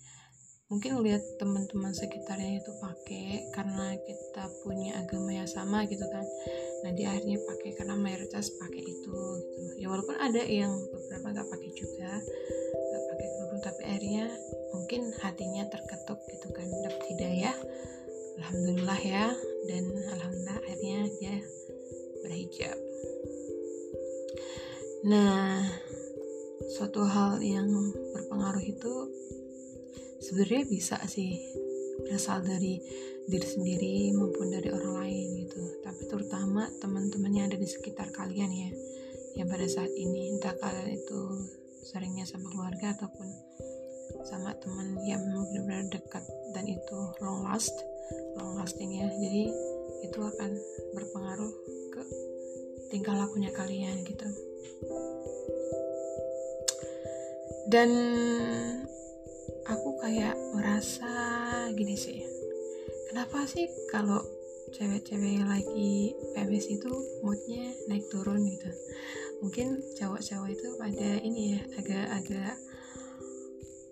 mungkin 0.67 0.99
lihat 1.05 1.23
teman-teman 1.39 1.95
sekitarnya 1.95 2.59
itu 2.59 2.71
pakai 2.83 3.47
karena 3.55 3.95
kita 4.03 4.43
punya 4.63 4.99
agama 4.99 5.31
yang 5.31 5.47
sama 5.47 5.87
gitu 5.87 6.03
kan. 6.07 6.25
Nah 6.83 6.91
dia 6.95 7.15
akhirnya 7.15 7.39
pakai 7.47 7.71
karena 7.79 7.95
mayoritas 7.95 8.51
pakai 8.59 8.83
itu 8.83 8.91
gitu. 9.03 9.79
Ya 9.79 9.87
walaupun 9.87 10.19
ada 10.19 10.41
yang 10.43 10.71
beberapa 10.91 11.31
nggak 11.31 11.47
pakai 11.47 11.71
juga 11.77 12.11
nggak 12.73 13.03
pakai 13.07 13.27
kerudung 13.37 13.61
tapi 13.63 13.81
akhirnya 13.85 14.25
mungkin 14.73 15.01
hatinya 15.21 15.63
terketuk 15.71 16.19
gitu 16.27 16.47
kan. 16.51 16.67
Dapat 16.67 17.01
hidayah 17.11 17.55
alhamdulillah 18.41 18.99
ya. 18.99 19.25
Dan 19.63 19.83
alhamdulillah 20.11 20.57
akhirnya 20.59 20.99
dia 21.21 21.35
berhijab 22.23 22.92
nah 25.03 25.59
suatu 26.71 27.03
hal 27.03 27.43
yang 27.43 27.67
berpengaruh 28.15 28.63
itu 28.63 28.93
sebenarnya 30.23 30.63
bisa 30.63 30.95
sih 31.11 31.35
berasal 32.07 32.39
dari 32.39 32.79
diri 33.27 33.47
sendiri 33.47 33.95
maupun 34.15 34.51
dari 34.51 34.71
orang 34.71 35.03
lain 35.03 35.27
gitu. 35.43 35.59
Tapi 35.83 36.01
terutama 36.07 36.67
teman-teman 36.79 37.31
yang 37.31 37.45
ada 37.51 37.59
di 37.59 37.67
sekitar 37.67 38.11
kalian 38.15 38.51
ya 38.51 38.71
yang 39.33 39.47
pada 39.49 39.65
saat 39.65 39.91
ini 39.95 40.37
entah 40.37 40.53
kalian 40.59 40.95
itu 40.95 41.19
seringnya 41.83 42.23
sama 42.23 42.47
keluarga 42.53 42.93
ataupun 42.95 43.27
sama 44.23 44.53
teman 44.61 44.93
yang 45.03 45.19
benar-benar 45.25 45.89
dekat 45.89 46.23
dan 46.53 46.63
itu 46.69 46.99
long 47.19 47.43
last 47.43 47.73
long 48.39 48.55
lasting 48.55 48.91
ya. 48.93 49.07
Jadi 49.09 49.51
itu 50.03 50.19
akan 50.19 50.51
berpengaruh 50.95 51.53
ke 51.91 52.01
tingkah 52.91 53.15
lakunya 53.15 53.49
kalian 53.55 54.03
gitu 54.05 54.52
dan 57.73 57.89
aku 59.65 59.89
kayak 59.97 60.35
merasa 60.53 61.09
gini 61.73 61.97
sih. 61.97 62.21
Kenapa 63.09 63.45
sih 63.49 63.65
kalau 63.89 64.21
cewek-cewek 64.73 65.45
lagi 65.45 66.13
PMS 66.33 66.65
itu 66.69 66.89
moodnya 67.21 67.73
naik 67.89 68.09
turun 68.09 68.41
gitu? 68.45 68.69
Mungkin 69.41 69.81
cowok-cowok 69.97 70.49
itu 70.49 70.67
pada 70.77 71.09
ini 71.21 71.57
ya 71.57 71.61
agak-agak 71.77 72.55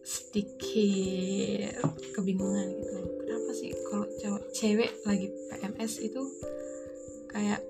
sedikit 0.01 1.81
kebingungan 2.17 2.69
gitu. 2.81 2.97
Kenapa 3.25 3.49
sih 3.53 3.71
kalau 3.89 4.05
cowok 4.17 4.43
cewek 4.53 4.91
lagi 5.05 5.27
PMS 5.49 5.93
itu 6.01 6.21
kayak 7.29 7.61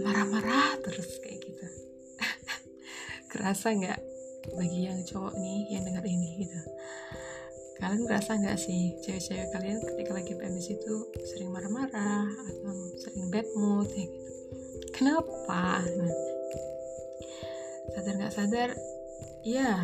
marah-marah 0.00 0.76
terus 0.84 1.20
kayak 1.20 1.31
kerasa 3.42 3.74
nggak 3.74 3.98
bagi 4.54 4.86
yang 4.86 5.02
cowok 5.02 5.34
nih 5.34 5.74
yang 5.74 5.82
dengar 5.82 6.06
ini 6.06 6.46
gitu. 6.46 6.62
Kalian 7.82 8.06
merasa 8.06 8.38
nggak 8.38 8.54
sih 8.54 8.94
cewek-cewek 9.02 9.50
kalian 9.50 9.82
ketika 9.82 10.14
lagi 10.14 10.38
PMS 10.38 10.70
itu 10.70 10.94
sering 11.26 11.50
marah-marah 11.50 12.30
atau 12.30 12.70
sering 13.02 13.26
bad 13.34 13.42
mood 13.58 13.90
ya 13.90 14.06
gitu? 14.06 14.32
Kenapa? 14.94 15.82
Nah, 15.82 16.14
sadar 17.90 18.14
nggak 18.14 18.34
sadar? 18.38 18.70
Ya 19.42 19.82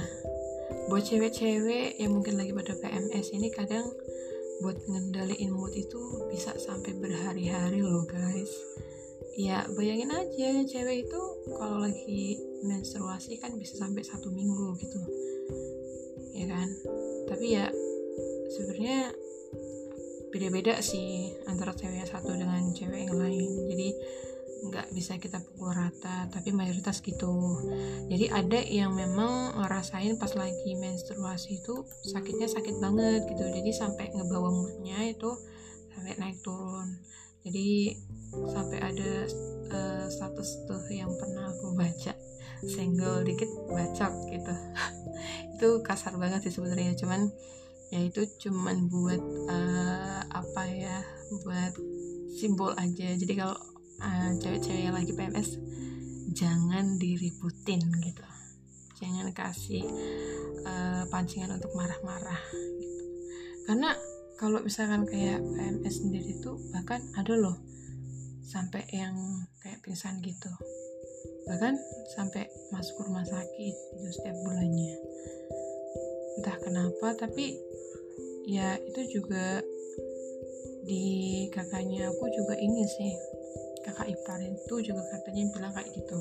buat 0.87 1.03
cewek-cewek 1.03 1.99
yang 1.99 2.15
mungkin 2.15 2.39
lagi 2.39 2.55
pada 2.55 2.79
PMS 2.79 3.35
ini 3.35 3.51
kadang 3.51 3.91
buat 4.63 4.79
ngendaliin 4.87 5.51
mood 5.51 5.75
itu 5.75 5.99
bisa 6.31 6.55
sampai 6.55 6.95
berhari-hari 6.95 7.83
loh 7.83 8.07
guys. 8.07 8.55
Ya 9.35 9.67
bayangin 9.75 10.15
aja 10.15 10.63
cewek 10.63 11.11
itu 11.11 11.23
kalau 11.59 11.83
lagi 11.83 12.39
menstruasi 12.65 13.39
kan 13.39 13.55
bisa 13.59 13.79
sampai 13.79 14.03
satu 14.03 14.31
minggu 14.33 14.75
gitu 14.81 15.01
ya 16.39 16.47
kan? 16.51 16.69
Tapi 17.29 17.47
ya 17.55 17.67
sebenarnya 18.55 19.13
beda-beda 20.29 20.79
sih 20.85 21.33
antara 21.49 21.73
cewek 21.73 22.05
yang 22.05 22.11
satu 22.11 22.33
dengan 22.37 22.63
cewek 22.73 23.09
yang 23.09 23.17
lain. 23.17 23.51
Jadi 23.69 23.89
nggak 24.59 24.91
bisa 24.91 25.15
kita 25.23 25.39
pukul 25.39 25.71
rata 25.71 26.27
tapi 26.35 26.51
mayoritas 26.51 26.99
gitu. 27.03 27.63
Jadi 28.11 28.27
ada 28.27 28.59
yang 28.59 28.91
memang 28.95 29.55
ngerasain 29.63 30.19
pas 30.19 30.35
lagi 30.35 30.75
menstruasi 30.75 31.63
itu 31.63 31.87
sakitnya 32.11 32.51
sakit 32.51 32.77
banget 32.83 33.23
gitu. 33.31 33.45
Jadi 33.45 33.71
sampai 33.71 34.11
ngebawa 34.13 34.51
moodnya 34.51 34.99
itu 35.07 35.31
sampai 35.95 36.19
naik 36.19 36.39
turun. 36.43 36.99
Jadi 37.47 37.97
sampai 38.29 38.79
ada 38.83 39.13
uh, 39.73 40.07
status 40.11 40.67
tuh 40.67 40.85
yang 40.91 41.09
pernah 41.17 41.49
aku 41.55 41.73
baca 41.79 42.13
senggol 42.67 43.23
dikit 43.23 43.51
bacok 43.71 44.13
gitu. 44.33 44.55
Itu 45.55 45.69
kasar 45.83 46.17
banget 46.19 46.49
sih 46.49 46.55
sebenarnya 46.59 46.95
cuman 46.99 47.31
ya 47.89 48.05
itu 48.05 48.21
cuman 48.37 48.93
buat 48.93 49.23
uh, 49.49 50.21
apa 50.29 50.63
ya 50.69 51.03
buat 51.43 51.73
simbol 52.37 52.77
aja. 52.77 53.17
Jadi 53.17 53.33
kalau 53.35 53.57
uh, 54.05 54.31
cewek-cewek 54.39 54.87
yang 54.87 54.97
lagi 54.97 55.13
PMS 55.17 55.57
jangan 56.37 57.01
diributin 57.01 57.81
gitu. 58.05 58.25
Jangan 58.99 59.31
kasih 59.33 59.83
uh, 60.69 61.03
pancingan 61.09 61.57
untuk 61.57 61.73
marah-marah 61.75 62.43
gitu. 62.53 63.05
Karena 63.67 63.91
kalau 64.39 64.63
misalkan 64.63 65.03
kayak 65.09 65.43
PMS 65.43 66.05
sendiri 66.05 66.39
tuh 66.39 66.61
bahkan 66.71 67.03
ada 67.19 67.35
loh 67.35 67.59
sampai 68.49 68.87
yang 68.95 69.45
kayak 69.61 69.85
pingsan 69.85 70.25
gitu 70.25 70.49
bahkan 71.49 71.75
sampai 72.13 72.45
masuk 72.71 73.09
rumah 73.09 73.25
sakit 73.25 73.75
itu 73.75 74.09
setiap 74.13 74.37
bulannya. 74.45 74.95
Entah 76.39 76.57
kenapa 76.61 77.17
tapi 77.17 77.57
ya 78.45 78.77
itu 78.79 79.19
juga 79.19 79.65
di 80.85 81.49
kakaknya 81.51 82.13
aku 82.13 82.25
juga 82.31 82.55
ini 82.61 82.85
sih. 82.85 83.13
Kakak 83.83 84.13
ipar 84.13 84.39
itu 84.45 84.75
juga 84.85 85.03
katanya 85.17 85.49
bilang 85.57 85.73
kayak 85.73 85.89
gitu. 85.97 86.21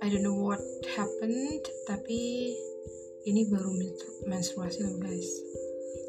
I 0.00 0.08
don't 0.08 0.24
know 0.24 0.32
what 0.32 0.64
happened 0.96 1.60
tapi 1.84 2.50
ini 3.28 3.44
baru 3.52 3.68
menstruasi 4.24 4.88
loh 4.88 4.96
guys. 4.96 5.28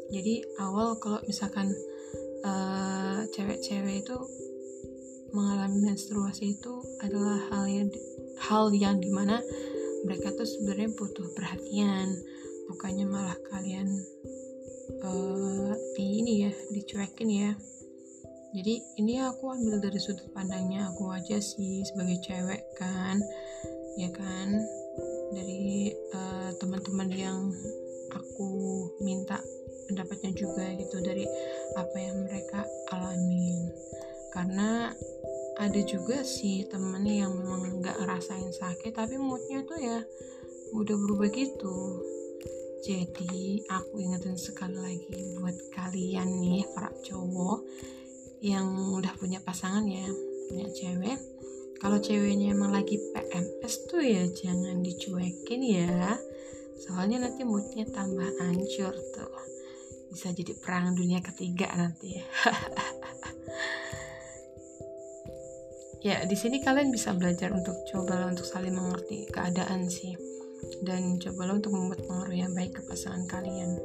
Jadi 0.08 0.40
awal 0.60 0.96
kalau 0.96 1.20
misalkan 1.28 1.68
eh, 2.44 3.20
cewek-cewek 3.32 3.96
uh, 3.96 4.02
itu 4.04 4.16
mengalami 5.32 5.92
menstruasi 5.92 6.56
itu 6.60 6.74
adalah 7.00 7.40
hal 7.50 7.64
yang 7.68 7.88
hal 8.48 8.64
yang 8.72 8.96
di 9.00 9.08
mana 9.08 9.40
mereka 10.04 10.34
tuh 10.36 10.46
sebenarnya 10.46 10.92
butuh 10.94 11.26
perhatian. 11.34 12.08
Bukannya 12.68 13.06
malah 13.08 13.36
kalian 13.50 13.88
uh, 15.02 15.72
di 15.96 16.04
ini 16.22 16.32
ya 16.48 16.52
dicuekin 16.72 17.30
ya. 17.30 17.52
Jadi 18.52 18.74
ini 19.00 19.16
aku 19.24 19.48
ambil 19.48 19.80
dari 19.80 19.96
sudut 19.96 20.28
pandangnya 20.36 20.92
aku 20.92 21.08
aja 21.08 21.40
sih 21.40 21.80
sebagai 21.88 22.20
cewek 22.20 22.60
kan 22.76 23.16
ya 23.96 24.12
kan? 24.12 24.48
Dari 25.32 25.88
uh, 26.12 26.50
teman-teman 26.60 27.08
yang 27.08 27.48
aku 28.12 28.48
minta 29.00 29.40
pendapatnya 29.88 30.32
juga 30.36 30.68
gitu 30.76 31.00
dari 31.00 31.24
apa 31.76 31.96
yang 31.96 32.16
mereka 32.28 32.60
alamin. 32.92 33.72
Karena 34.32 34.92
ada 35.62 35.80
juga 35.86 36.26
sih 36.26 36.66
temennya 36.66 37.26
yang 37.26 37.32
memang 37.38 37.78
nggak 37.78 38.02
ngerasain 38.02 38.50
sakit 38.50 38.90
tapi 38.90 39.14
moodnya 39.14 39.62
tuh 39.62 39.78
ya 39.78 40.02
udah 40.74 40.96
berubah 40.98 41.30
gitu. 41.30 42.02
Jadi 42.82 43.62
aku 43.70 44.02
ingetin 44.02 44.34
sekali 44.34 44.74
lagi 44.74 45.38
buat 45.38 45.54
kalian 45.70 46.26
nih 46.42 46.66
para 46.74 46.90
cowok 47.06 47.62
yang 48.42 48.66
udah 48.98 49.14
punya 49.22 49.38
pasangan 49.38 49.86
ya 49.86 50.02
punya 50.50 50.66
cewek. 50.74 51.18
Kalau 51.78 51.98
ceweknya 52.02 52.54
emang 52.54 52.74
lagi 52.74 52.98
PMS 53.14 53.74
tuh 53.86 54.02
ya 54.02 54.26
jangan 54.34 54.82
dicuekin 54.82 55.62
ya. 55.62 56.18
Soalnya 56.82 57.22
nanti 57.22 57.46
moodnya 57.46 57.86
tambah 57.86 58.26
hancur 58.42 58.94
tuh. 59.14 59.34
Bisa 60.10 60.34
jadi 60.34 60.58
perang 60.58 60.98
dunia 60.98 61.22
ketiga 61.22 61.70
nanti. 61.70 62.18
ya 62.18 62.24
ya 66.02 66.26
di 66.26 66.34
sini 66.34 66.58
kalian 66.58 66.90
bisa 66.90 67.14
belajar 67.14 67.54
untuk 67.54 67.78
coba 67.86 68.26
untuk 68.26 68.42
saling 68.42 68.74
mengerti 68.74 69.30
keadaan 69.30 69.86
sih. 69.86 70.18
Dan 70.82 71.18
cobalah 71.18 71.58
untuk 71.58 71.74
membuat 71.74 72.02
pengaruh 72.06 72.34
yang 72.34 72.52
baik 72.54 72.74
ke 72.74 72.82
pasangan 72.86 73.22
kalian. 73.30 73.78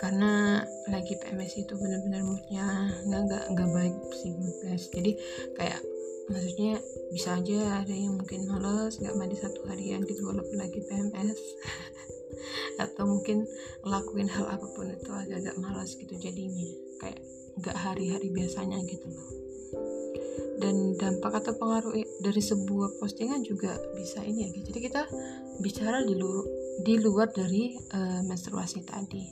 Karena 0.00 0.60
lagi 0.92 1.16
PMS 1.16 1.64
itu 1.64 1.72
benar-benar 1.76 2.24
moodnya 2.24 2.92
nggak 3.08 3.20
nggak 3.28 3.44
nggak 3.56 3.70
baik 3.72 3.96
sih 4.20 4.32
guys. 4.64 4.84
Jadi 4.92 5.12
kayak 5.56 5.80
maksudnya 6.28 6.76
bisa 7.12 7.40
aja 7.40 7.84
ada 7.84 7.94
yang 7.94 8.16
mungkin 8.16 8.48
males 8.48 8.96
nggak 9.00 9.16
mandi 9.16 9.36
satu 9.36 9.64
harian 9.68 10.04
gitu 10.04 10.24
walaupun 10.28 10.56
lagi 10.60 10.80
PMS 10.88 11.40
atau 12.84 13.04
mungkin 13.04 13.44
ngelakuin 13.84 14.28
hal 14.28 14.48
apa 14.48 14.66
pun 14.72 14.88
itu 14.92 15.10
agak-agak 15.12 15.56
malas 15.56 15.96
gitu 15.96 16.14
jadinya. 16.20 16.68
Kayak 17.00 17.20
nggak 17.60 17.76
hari-hari 17.76 18.28
biasanya 18.32 18.80
gitu 18.88 19.08
loh 19.08 19.51
dan 20.62 20.94
dampak 20.94 21.42
atau 21.42 21.58
pengaruh 21.58 21.92
dari 22.22 22.42
sebuah 22.42 23.02
postingan 23.02 23.42
juga 23.42 23.74
bisa 23.98 24.22
ini 24.22 24.46
ya 24.46 24.50
jadi 24.62 24.78
kita 24.78 25.02
bicara 25.58 26.06
di 26.06 26.14
luar 26.14 26.46
di 26.80 26.94
luar 26.96 27.28
dari 27.28 27.76
uh, 27.76 28.22
menstruasi 28.24 28.80
tadi. 28.86 29.24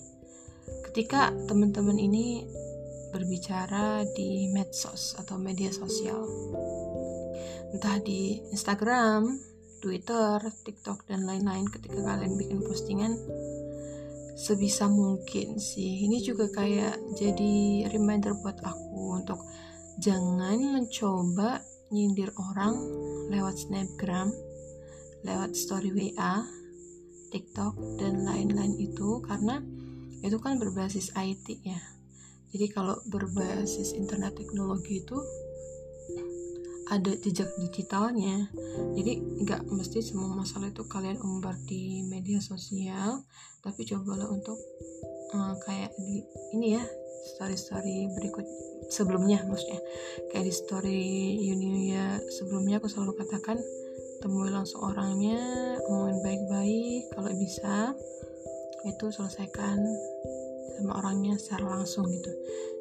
Ketika 0.91 1.31
teman-teman 1.47 1.97
ini 1.97 2.45
berbicara 3.11 4.07
di 4.15 4.51
medsos 4.55 5.19
atau 5.19 5.39
media 5.39 5.71
sosial 5.71 6.27
entah 7.71 8.03
di 8.03 8.43
Instagram, 8.51 9.31
Twitter, 9.79 10.43
TikTok 10.67 11.07
dan 11.07 11.25
lain-lain 11.25 11.71
ketika 11.71 12.03
kalian 12.03 12.35
bikin 12.35 12.61
postingan 12.63 13.15
sebisa 14.35 14.89
mungkin 14.89 15.61
sih 15.61 16.07
ini 16.09 16.25
juga 16.25 16.49
kayak 16.51 16.97
jadi 17.15 17.87
reminder 17.93 18.35
buat 18.41 18.59
aku 18.65 19.21
untuk 19.21 19.39
jangan 20.01 20.57
mencoba 20.57 21.61
nyindir 21.93 22.33
orang 22.41 22.73
lewat 23.29 23.61
snapgram 23.61 24.33
lewat 25.21 25.53
story 25.53 25.93
WA 25.93 26.41
TikTok 27.29 27.77
dan 28.01 28.25
lain-lain 28.25 28.75
itu 28.81 29.21
karena 29.23 29.61
itu 30.25 30.37
kan 30.41 30.57
berbasis 30.57 31.13
IT 31.15 31.47
ya. 31.63 31.79
Jadi 32.51 32.67
kalau 32.73 32.99
berbasis 33.07 33.95
internet 33.95 34.35
teknologi 34.35 35.05
itu 35.05 35.17
ada 36.91 37.15
jejak 37.23 37.47
digitalnya. 37.63 38.51
Jadi 38.99 39.45
nggak 39.47 39.71
mesti 39.71 40.03
semua 40.03 40.35
masalah 40.35 40.75
itu 40.75 40.83
kalian 40.91 41.23
umbar 41.23 41.55
di 41.69 42.03
media 42.09 42.43
sosial 42.43 43.23
tapi 43.63 43.87
cobalah 43.87 44.27
untuk 44.27 44.59
uh, 45.37 45.55
kayak 45.63 45.95
di 45.95 46.25
ini 46.59 46.75
ya 46.75 46.85
story-story 47.25 48.11
berikut 48.17 48.47
sebelumnya 48.91 49.45
maksudnya. 49.47 49.81
Kayak 50.33 50.45
di 50.49 50.55
story 50.55 51.03
Yunia 51.41 52.19
sebelumnya 52.41 52.83
aku 52.83 52.91
selalu 52.91 53.17
katakan 53.21 53.59
temui 54.21 54.53
langsung 54.53 54.85
orangnya 54.85 55.41
ngomongin 55.89 56.21
baik-baik 56.21 57.03
kalau 57.17 57.33
bisa 57.41 57.97
itu 58.85 59.07
selesaikan 59.13 59.81
sama 60.77 60.97
orangnya 61.01 61.37
secara 61.37 61.81
langsung 61.81 62.09
gitu. 62.09 62.33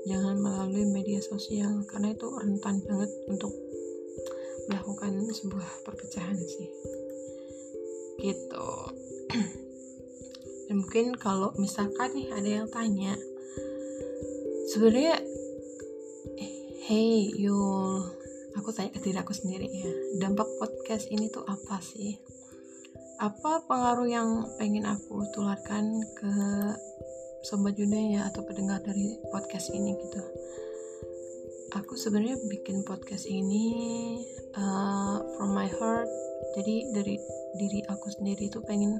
Jangan 0.08 0.39
melalui 0.39 0.88
media 0.88 1.19
sosial 1.19 1.84
karena 1.91 2.15
itu 2.15 2.28
rentan 2.28 2.80
banget 2.88 3.12
untuk 3.28 3.52
melakukan 4.71 5.12
sebuah 5.34 5.84
perpecahan 5.84 6.39
sih. 6.39 6.69
Gitu. 8.19 8.69
Dan 10.69 10.86
mungkin 10.86 11.17
kalau 11.17 11.52
misalkan 11.58 12.13
nih 12.13 12.30
ada 12.30 12.49
yang 12.63 12.67
tanya 12.69 13.17
sebenarnya 14.69 15.17
Hey 16.86 17.25
Yul, 17.41 18.05
aku 18.53 18.69
tanya 18.69 18.93
ke 18.93 19.01
diri 19.01 19.17
aku 19.17 19.34
sendiri 19.34 19.65
ya, 19.65 19.89
dampak 20.21 20.45
podcast 20.62 21.10
ini 21.10 21.25
tuh 21.29 21.41
apa 21.45 21.82
sih? 21.82 22.17
Apa 23.17 23.65
pengaruh 23.65 24.05
yang 24.05 24.45
pengen 24.62 24.86
aku 24.86 25.25
tularkan 25.34 26.01
ke 26.13 26.32
sobat 27.45 27.77
ya 27.77 28.29
atau 28.29 28.45
pendengar 28.45 28.82
dari 28.86 29.17
podcast 29.34 29.73
ini 29.73 29.93
gitu? 30.05 30.21
Aku 31.77 31.97
sebenarnya 31.97 32.38
bikin 32.49 32.86
podcast 32.86 33.25
ini 33.25 33.65
uh, 34.53 35.17
from 35.38 35.53
my 35.53 35.69
heart, 35.69 36.10
jadi 36.58 36.93
dari 36.93 37.17
diri 37.58 37.86
aku 37.89 38.10
sendiri 38.13 38.49
tuh 38.53 38.62
pengen 38.65 38.97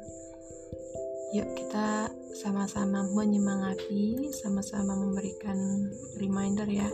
yuk 1.30 1.50
kita 1.54 2.10
sama-sama 2.34 3.06
menyemangati, 3.14 4.34
sama-sama 4.34 4.98
memberikan 4.98 5.58
reminder 6.18 6.66
ya. 6.66 6.90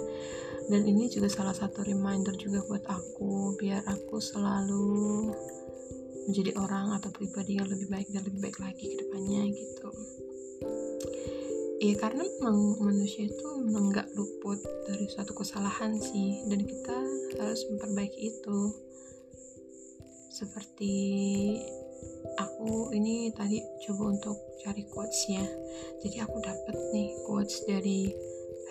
Dan 0.66 0.82
ini 0.82 1.08
juga 1.14 1.30
salah 1.30 1.54
satu 1.54 1.86
reminder 1.86 2.34
juga 2.42 2.66
buat 2.66 2.84
aku 2.90 3.54
biar 3.62 3.86
aku 3.86 4.18
selalu 4.18 5.30
menjadi 6.26 6.58
orang 6.58 6.98
atau 6.98 7.14
pribadi 7.14 7.62
yang 7.62 7.70
lebih 7.70 7.86
baik 7.86 8.10
dan 8.10 8.26
lebih 8.26 8.42
baik 8.50 8.58
lagi 8.58 8.86
ke 8.90 8.96
depannya 9.06 9.42
gitu. 9.54 9.90
Ya 11.86 11.94
karena 12.02 12.26
memang 12.26 12.82
manusia 12.82 13.30
itu 13.30 13.48
nggak 13.62 14.18
luput 14.18 14.58
dari 14.90 15.06
suatu 15.06 15.38
kesalahan 15.38 15.94
sih 16.02 16.42
dan 16.50 16.66
kita 16.66 16.98
harus 17.38 17.62
memperbaiki 17.70 18.34
itu. 18.34 18.60
Seperti 20.34 20.96
aku 22.38 22.92
ini 22.96 23.32
tadi 23.32 23.62
coba 23.88 24.16
untuk 24.16 24.38
cari 24.64 24.84
quotes 24.90 25.30
ya 25.30 25.46
jadi 26.02 26.26
aku 26.26 26.38
dapat 26.42 26.76
nih 26.94 27.10
quotes 27.28 27.64
dari 27.68 28.12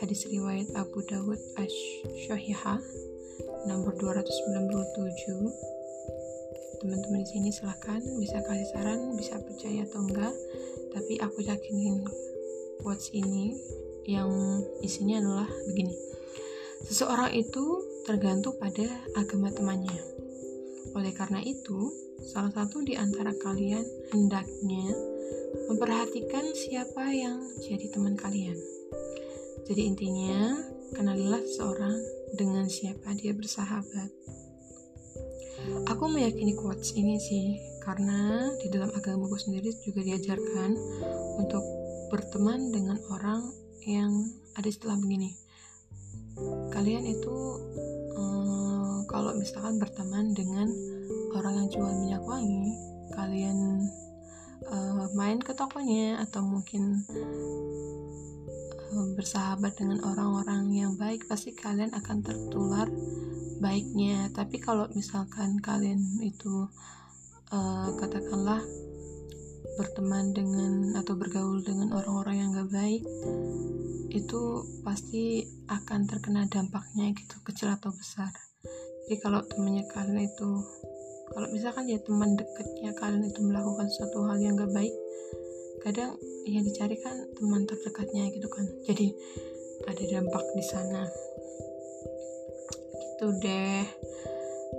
hadis 0.02 0.26
riwayat 0.26 0.68
Abu 0.74 1.00
Dawud 1.06 1.38
Ash-Syahihah 1.56 2.80
nomor 3.70 3.94
297 3.96 5.74
teman-teman 6.84 7.24
di 7.24 7.28
sini 7.32 7.48
silahkan 7.48 7.96
bisa 8.20 8.44
kasih 8.44 8.68
saran 8.76 9.16
bisa 9.16 9.40
percaya 9.40 9.88
atau 9.88 10.04
enggak. 10.04 10.34
Tapi 10.92 11.16
aku 11.16 11.40
yakinin 11.40 12.04
quotes 12.84 13.08
ini 13.16 13.56
yang 14.04 14.28
isinya 14.84 15.16
adalah 15.16 15.48
begini. 15.64 15.96
Seseorang 16.84 17.32
itu 17.32 17.64
tergantung 18.04 18.60
pada 18.60 18.84
agama 19.16 19.48
temannya 19.48 19.96
oleh 20.94 21.12
karena 21.12 21.42
itu 21.42 21.90
salah 22.30 22.50
satu 22.54 22.80
di 22.86 22.94
antara 22.94 23.34
kalian 23.34 23.82
hendaknya 24.14 24.86
memperhatikan 25.66 26.46
siapa 26.54 27.10
yang 27.10 27.42
jadi 27.60 27.90
teman 27.90 28.14
kalian 28.14 28.56
jadi 29.64 29.82
intinya, 29.88 30.60
kenalilah 30.92 31.40
seseorang 31.40 31.96
dengan 32.36 32.68
siapa 32.68 33.16
dia 33.16 33.32
bersahabat. 33.32 34.12
Aku 35.88 36.04
meyakini 36.12 36.52
quotes 36.52 36.92
ini 36.92 37.16
sih, 37.16 37.56
karena 37.80 38.52
di 38.60 38.68
dalam 38.68 38.92
agamaku 38.92 39.40
sendiri 39.40 39.72
juga 39.80 40.04
diajarkan 40.04 40.76
untuk 41.40 41.64
berteman 42.12 42.68
dengan 42.76 43.00
orang 43.08 43.40
yang 43.88 44.12
ada 44.52 44.68
istilah 44.68 45.00
begini. 45.00 45.32
Kalian 46.68 47.08
itu 47.08 47.36
kalau 49.14 49.30
misalkan 49.38 49.78
berteman 49.78 50.34
dengan 50.34 50.66
orang 51.38 51.54
yang 51.62 51.68
jual 51.70 51.86
minyak 52.02 52.26
wangi, 52.26 52.74
kalian 53.14 53.86
uh, 54.66 55.06
main 55.14 55.38
ke 55.38 55.54
tokonya 55.54 56.18
atau 56.26 56.42
mungkin 56.42 57.06
bersahabat 59.14 59.78
dengan 59.78 60.02
orang-orang 60.02 60.66
yang 60.74 60.98
baik 60.98 61.30
pasti 61.30 61.54
kalian 61.54 61.94
akan 61.94 62.26
tertular 62.26 62.90
baiknya. 63.62 64.34
Tapi 64.34 64.58
kalau 64.58 64.90
misalkan 64.98 65.62
kalian 65.62 66.02
itu 66.18 66.66
uh, 67.54 67.94
katakanlah 67.94 68.66
berteman 69.78 70.34
dengan 70.34 70.98
atau 70.98 71.14
bergaul 71.14 71.62
dengan 71.62 71.94
orang-orang 71.94 72.42
yang 72.42 72.50
gak 72.50 72.70
baik 72.70 73.02
itu 74.10 74.42
pasti 74.86 75.42
akan 75.66 76.06
terkena 76.06 76.46
dampaknya 76.46 77.10
gitu 77.14 77.42
kecil 77.42 77.74
atau 77.74 77.90
besar 77.90 78.30
jadi 79.04 79.16
kalau 79.20 79.40
temannya 79.46 79.84
kalian 79.88 80.24
itu 80.24 80.50
kalau 81.32 81.48
misalkan 81.50 81.88
ya 81.88 81.98
teman 82.04 82.36
dekatnya 82.36 82.90
kalian 82.96 83.24
itu 83.28 83.40
melakukan 83.42 83.88
suatu 83.90 84.28
hal 84.28 84.38
yang 84.40 84.56
gak 84.56 84.72
baik 84.72 84.94
kadang 85.84 86.16
yang 86.48 86.64
dicari 86.64 86.96
kan 87.00 87.12
teman 87.36 87.64
terdekatnya 87.68 88.28
gitu 88.32 88.48
kan. 88.48 88.64
Jadi 88.88 89.12
ada 89.84 90.04
dampak 90.16 90.44
di 90.56 90.64
sana. 90.64 91.04
Gitu 92.92 93.26
deh. 93.40 93.84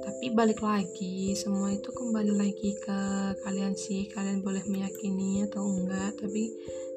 Tapi 0.01 0.25
balik 0.33 0.61
lagi 0.61 1.33
semua 1.33 1.73
itu 1.73 1.89
kembali 1.89 2.33
lagi 2.33 2.77
ke 2.77 2.99
kalian 3.41 3.73
sih 3.73 4.09
kalian 4.13 4.41
boleh 4.41 4.61
meyakini 4.65 5.45
atau 5.45 5.65
enggak. 5.65 6.17
Tapi 6.17 6.43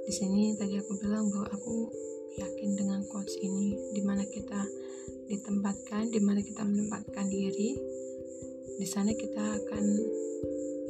di 0.09 0.13
sini 0.13 0.57
tadi 0.57 0.81
aku 0.81 0.97
bilang 1.01 1.29
bahwa 1.33 1.49
aku 1.53 1.93
yakin 2.37 2.71
dengan 2.77 3.01
quotes 3.09 3.37
ini 3.41 3.77
di 3.93 4.01
mana 4.05 4.25
kita 4.25 4.61
ditempatkan 5.29 6.09
di 6.13 6.21
mana 6.23 6.41
kita 6.41 6.65
menempatkan 6.65 7.27
diri 7.29 7.77
di 8.79 8.87
sana 8.87 9.11
kita 9.11 9.43
akan 9.59 9.85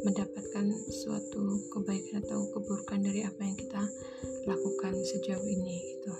mendapatkan 0.04 0.66
suatu 0.92 1.59
kebaikan 1.74 2.22
atau 2.22 2.46
keburukan 2.54 3.00
dari 3.00 3.24
apa 3.24 3.40
yang 3.42 3.57
kita 3.57 3.83
lakukan 4.46 4.94
sejauh 4.94 5.42
ini 5.42 5.76
gitu. 5.96 6.14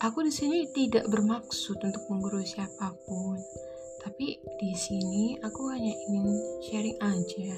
Aku 0.00 0.24
di 0.24 0.32
sini 0.32 0.68
tidak 0.72 1.08
bermaksud 1.12 1.76
untuk 1.80 2.04
menggurui 2.08 2.44
siapa 2.48 2.92
pun, 3.04 3.36
tapi 4.00 4.40
di 4.60 4.72
sini 4.72 5.36
aku 5.44 5.68
hanya 5.72 5.92
ingin 5.92 6.28
sharing 6.64 6.96
aja 7.04 7.52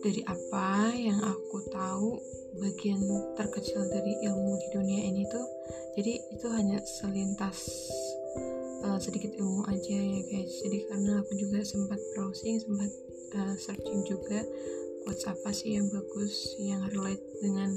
dari 0.00 0.24
apa 0.24 0.92
yang 0.96 1.20
aku 1.20 1.56
tahu 1.68 2.16
bagian 2.56 3.00
terkecil 3.36 3.84
dari 3.88 4.16
ilmu 4.26 4.56
di 4.56 4.68
dunia 4.72 5.00
ini 5.06 5.22
tuh 5.28 5.46
jadi 5.96 6.12
itu 6.32 6.46
hanya 6.50 6.80
selintas 6.82 7.88
uh, 8.84 8.98
sedikit 9.00 9.36
ilmu 9.36 9.66
aja 9.68 9.96
ya 9.96 10.20
guys. 10.28 10.52
Jadi 10.64 10.88
karena 10.88 11.20
aku 11.20 11.32
juga 11.36 11.60
sempat 11.64 12.00
browsing 12.14 12.56
sempat 12.60 12.90
uh, 13.36 13.54
searching 13.56 14.00
juga 14.08 14.40
quotes 15.04 15.24
apa 15.28 15.50
sih 15.52 15.76
yang 15.76 15.88
bagus 15.88 16.56
yang 16.60 16.80
relate 16.92 17.24
dengan 17.40 17.70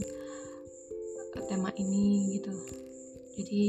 uh, 1.35 1.43
tema 1.47 1.71
ini 1.75 2.39
gitu. 2.39 2.53
Jadi 3.39 3.67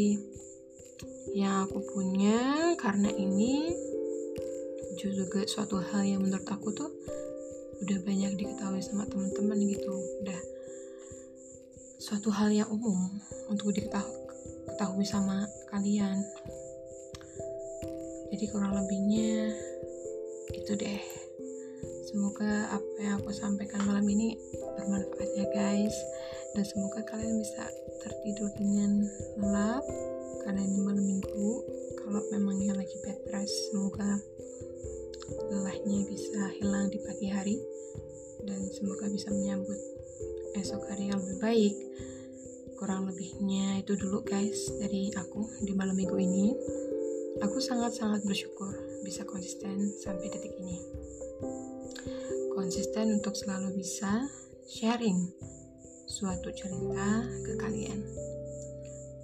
yang 1.34 1.66
aku 1.66 1.80
punya 1.90 2.72
karena 2.78 3.10
ini 3.10 3.72
juga 4.94 5.42
suatu 5.44 5.82
hal 5.82 6.06
yang 6.06 6.22
menurut 6.22 6.46
aku 6.46 6.70
tuh 6.70 6.90
udah 7.84 8.00
banyak 8.00 8.32
diketahui 8.40 8.80
sama 8.80 9.04
teman-teman 9.04 9.60
gitu. 9.68 9.92
Udah 10.24 10.40
suatu 12.00 12.32
hal 12.32 12.48
yang 12.48 12.68
umum 12.72 12.96
untuk 13.52 13.76
diketahui 13.76 15.04
sama 15.04 15.44
kalian. 15.68 16.16
Jadi 18.32 18.44
kurang 18.48 18.72
lebihnya 18.72 19.52
itu 20.56 20.72
deh. 20.80 21.02
Semoga 22.08 22.72
apa 22.72 22.96
yang 23.04 23.20
aku 23.20 23.36
sampaikan 23.36 23.84
malam 23.84 24.08
ini 24.08 24.32
bermanfaat 24.80 25.30
ya 25.36 25.46
guys. 25.52 25.96
Dan 26.56 26.64
semoga 26.64 27.04
kalian 27.04 27.36
bisa 27.36 27.68
tertidur 28.00 28.48
dengan 28.56 29.04
lelap 29.36 29.84
karena 30.40 30.64
ini 30.64 30.78
malam 30.80 31.04
minggu. 31.04 31.50
Kalau 32.00 32.20
memangnya 32.32 32.80
lagi 32.80 32.96
bed 33.04 33.28
rest 33.28 33.52
semoga 33.68 34.16
lelahnya 35.48 36.04
bisa 36.08 36.52
hilang 36.60 36.92
di 36.92 36.98
pagi 37.00 37.28
hari 37.32 37.56
dan 38.44 38.60
semoga 38.72 39.08
bisa 39.08 39.32
menyambut 39.32 39.80
esok 40.56 40.84
hari 40.90 41.10
yang 41.10 41.18
lebih 41.20 41.38
baik. 41.40 41.74
Kurang 42.76 43.08
lebihnya 43.08 43.80
itu 43.80 43.96
dulu 43.96 44.20
guys 44.26 44.68
dari 44.76 45.08
aku 45.16 45.48
di 45.64 45.72
malam 45.72 45.96
minggu 45.96 46.16
ini. 46.18 46.52
Aku 47.42 47.58
sangat-sangat 47.58 48.22
bersyukur 48.22 48.70
bisa 49.02 49.26
konsisten 49.26 49.90
sampai 49.98 50.28
detik 50.30 50.54
ini. 50.60 50.78
Konsisten 52.54 53.18
untuk 53.18 53.34
selalu 53.34 53.74
bisa 53.80 54.28
sharing 54.70 55.18
suatu 56.06 56.52
cerita 56.54 57.26
ke 57.42 57.52
kalian. 57.58 57.98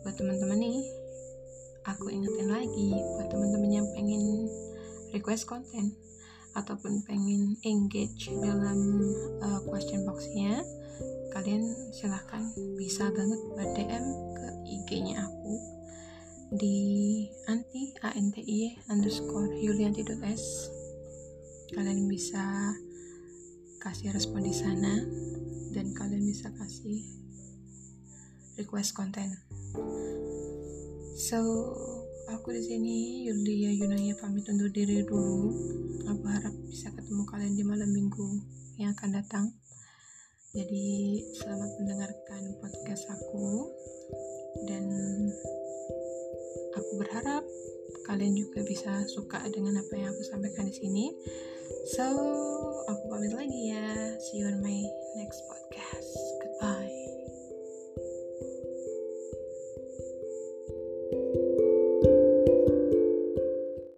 Buat 0.02 0.16
teman-teman 0.16 0.58
nih 0.58 0.80
aku 1.86 2.12
ingetin 2.12 2.48
lagi 2.50 2.90
buat 3.16 3.28
teman-teman 3.30 3.70
yang 3.70 3.88
pengen 3.94 4.22
request 5.14 5.46
konten 5.46 5.94
ataupun 6.54 7.06
pengen 7.06 7.54
engage 7.62 8.30
dalam 8.42 8.98
uh, 9.42 9.60
question 9.70 10.02
boxnya 10.02 10.62
kalian 11.30 11.62
silahkan 11.94 12.42
bisa 12.74 13.06
banget 13.14 13.40
buat 13.54 13.70
DM 13.78 14.06
ke 14.34 14.46
IG-nya 14.66 15.22
aku 15.22 15.54
di 16.50 16.78
anti 17.46 17.94
anti 18.02 18.74
underscore 18.90 19.54
yulianti.s 19.54 20.74
kalian 21.70 22.10
bisa 22.10 22.74
kasih 23.78 24.10
respon 24.10 24.42
di 24.42 24.50
sana 24.50 24.98
dan 25.70 25.94
kalian 25.94 26.26
bisa 26.26 26.50
kasih 26.58 27.06
request 28.58 28.92
konten. 28.92 29.38
So 31.16 31.38
aku 32.30 32.54
di 32.54 32.62
sini 32.62 32.96
Yulia 33.26 33.74
Yunaya 33.74 34.14
pamit 34.22 34.46
undur 34.46 34.70
diri 34.70 35.02
dulu 35.02 35.50
aku 36.06 36.24
harap 36.30 36.54
bisa 36.70 36.86
ketemu 36.94 37.26
kalian 37.26 37.54
di 37.58 37.64
malam 37.66 37.90
minggu 37.90 38.28
yang 38.78 38.94
akan 38.94 39.18
datang 39.18 39.46
jadi 40.54 40.86
selamat 41.42 41.70
mendengarkan 41.82 42.42
podcast 42.62 43.10
aku 43.10 43.70
dan 44.66 44.86
aku 46.74 46.90
berharap 47.02 47.42
kalian 48.06 48.34
juga 48.34 48.62
bisa 48.66 48.90
suka 49.10 49.42
dengan 49.50 49.78
apa 49.78 49.94
yang 49.94 50.10
aku 50.10 50.22
sampaikan 50.26 50.66
di 50.66 50.74
sini. 50.74 51.06
So, 51.94 52.02
aku 52.90 53.04
pamit 53.06 53.30
lagi 53.30 53.70
ya. 53.70 54.18
See 54.18 54.42
you 54.42 54.50
on 54.50 54.58
my 54.58 54.78